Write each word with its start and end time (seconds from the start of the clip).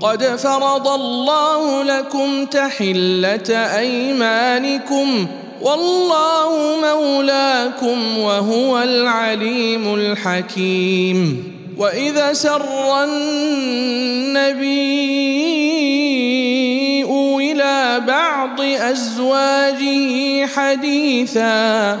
قد 0.00 0.24
فرض 0.24 0.88
الله 0.88 1.82
لكم 1.82 2.46
تحلة 2.46 3.50
أيمانكم 3.78 5.26
والله 5.62 6.76
مولاكم 6.82 8.18
وهو 8.18 8.82
العليم 8.82 9.94
الحكيم. 9.94 11.44
وإذا 11.78 12.32
سر 12.32 13.04
النبي 13.04 14.70
إلى 17.52 18.00
بعض 18.06 18.60
أزواجه 18.60 20.46
حديثا 20.46 22.00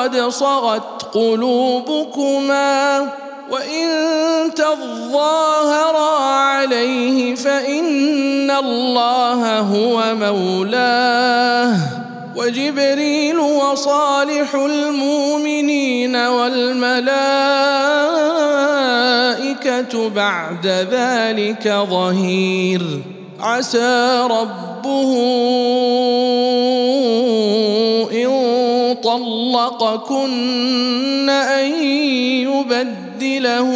فقد 0.00 0.16
صغت 0.28 1.02
قلوبكما 1.14 3.00
وإن 3.50 3.88
تظاهرا 4.54 6.18
عليه 6.18 7.34
فإن 7.34 8.50
الله 8.50 9.58
هو 9.58 10.14
مولاه 10.14 11.76
وجبريل 12.36 13.38
وصالح 13.38 14.54
المؤمنين 14.54 16.16
والملائكة 16.16 17.00
بعد 20.08 20.66
ذلك 20.66 21.68
ظهير. 21.90 22.82
عسى 23.40 24.26
ربه 24.30 24.70
طلقكن 28.94 30.30
أن 31.28 31.84
يبدله 32.44 33.70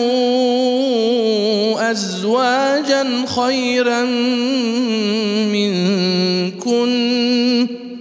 أزواجا 1.90 3.24
خيرا 3.36 4.04
منكن 5.52 6.94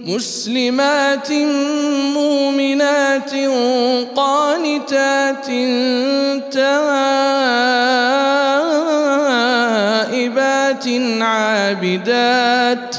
مسلمات 0.06 1.32
مؤمنات 2.14 3.30
قانتات 4.16 5.46
تائبات 6.52 7.34
عابدات 11.20 12.96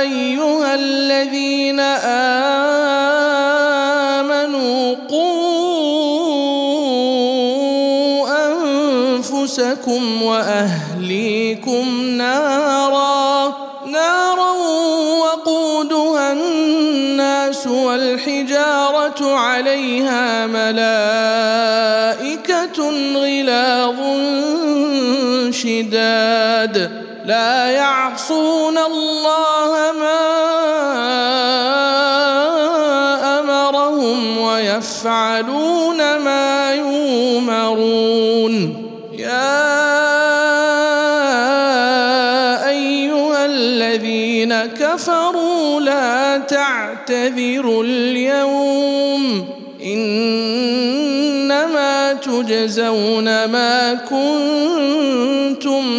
أيها 0.00 0.74
الذين 0.74 1.80
آمنوا 4.20 4.94
قوا 5.10 5.46
أنفسكم 8.46 10.22
وأهليكم 10.22 12.00
نارا. 12.10 13.56
نارا 13.86 14.52
وقودها 15.20 15.75
الناس 17.56 17.66
والحجارة 17.66 19.34
عليها 19.36 20.46
ملائكة 20.46 20.76
غلاظ 23.14 23.96
شداد. 25.50 26.90
لا 27.24 27.66
يعصون 27.66 28.78
الله 28.78 29.92
ما 30.00 30.26
أمرهم 33.40 34.38
ويفعلون 34.38 36.16
ما 36.16 36.74
يؤمرون 36.74 38.06
يا 39.18 39.96
أيها 42.68 43.46
الذين 43.46 44.54
كفروا 44.66 45.45
تعتذروا 46.48 47.84
اليوم 47.84 49.46
إنما 49.82 51.66
تجزون 52.12 53.24
ما 53.24 53.94
كنتم 53.94 55.26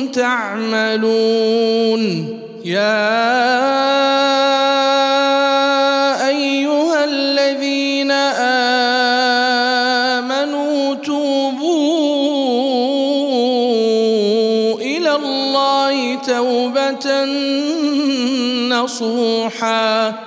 تعملون 0.08 1.48
يا 2.66 3.28
أيها 6.28 7.06
الذين 7.06 8.12
آمنوا 10.12 10.96
توبوا 10.96 11.58
إلى 14.82 15.16
الله 15.16 16.16
توبة 16.16 17.26
نصوحا 18.70 20.27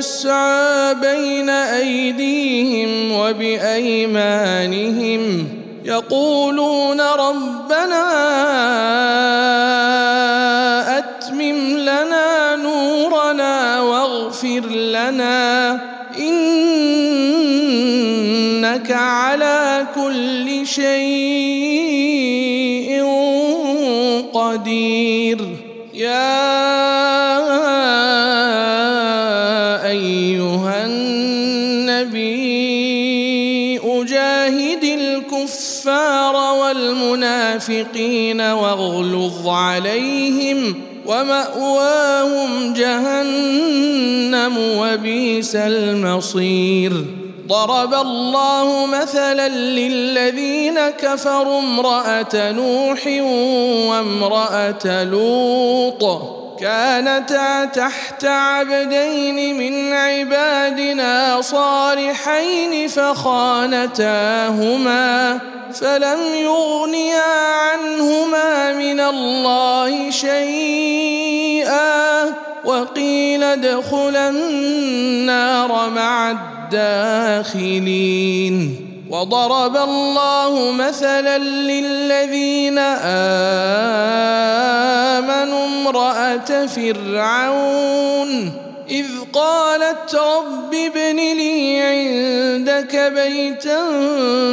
يسعى 0.00 0.94
بين 0.94 1.48
ايديهم 1.50 3.12
وبايمانهم 3.12 4.68
يقولون 5.84 7.00
ربنا 7.00 8.04
اتمم 10.98 11.76
لنا 11.78 12.56
نورنا 12.56 13.80
واغفر 13.80 14.66
لنا 14.70 15.72
انك 16.18 17.30
على 18.92 19.86
كل 19.94 20.66
شيء 20.66 22.00
قدير 24.34 25.38
يا 25.94 26.49
والمنافقين 37.68 38.40
واغلظ 38.40 39.48
عليهم 39.48 40.74
ومأواهم 41.06 42.72
جهنم 42.72 44.58
وبئس 44.58 45.56
المصير. 45.56 46.92
ضرب 47.48 47.94
الله 47.94 48.86
مثلا 48.86 49.48
للذين 49.48 50.80
كفروا 50.90 51.58
امرأة 51.58 52.52
نوح 52.52 53.06
وامرأة 53.90 55.04
لوط. 55.04 56.40
كانتا 56.60 57.64
تحت 57.64 58.24
عبدين 58.24 59.58
من 59.58 59.92
عبادنا 59.92 61.40
صالحين 61.40 62.88
فخانتاهما 62.88 64.08
فلم 65.74 66.18
يغنيا 66.34 67.32
عنهما 67.72 68.72
من 68.72 69.00
الله 69.00 70.10
شيئا 70.10 71.80
وقيل 72.64 73.44
ادخلا 73.44 74.28
النار 74.28 75.90
مع 75.90 76.30
الداخلين 77.50 78.86
وضرب 79.10 79.76
الله 79.76 80.72
مثلا 80.72 81.38
للذين 81.38 82.78
آمنوا 82.78 84.89
امرأة 85.52 86.66
فرعون. 86.66 88.52
إذ 88.90 89.06
قالت 89.32 90.14
رب 90.14 90.74
ابن 90.74 91.16
لي 91.16 91.80
عندك 91.80 93.12
بيتا 93.14 93.82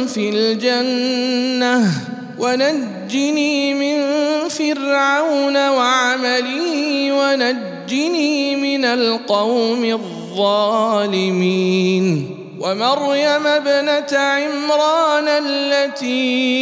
في 0.06 0.30
الجنة 0.30 1.90
ونجني 2.38 3.74
من 3.74 4.04
فرعون 4.48 5.68
وعمله 5.68 7.12
ونجني 7.12 8.56
من 8.56 8.84
القوم 8.84 9.84
الظالمين. 10.34 12.04
ومريم 12.60 13.46
ابنة 13.46 14.18
عمران 14.18 15.28
التي 15.28 16.58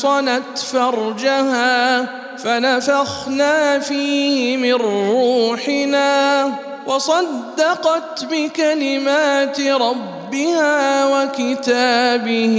احصنت 0.00 0.58
فرجها 0.58 2.06
فنفخنا 2.36 3.78
فيه 3.78 4.56
من 4.56 4.72
روحنا 4.72 6.52
وصدقت 6.86 8.24
بكلمات 8.30 9.60
ربها 9.60 11.06
وكتابه 11.06 12.56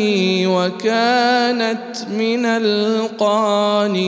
وكانت 0.48 1.98
من 2.10 2.46
القانتين. 2.46 4.02